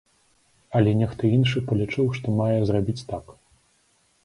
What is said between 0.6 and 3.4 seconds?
Але нехта іншы палічыў, што мае зрабіць так.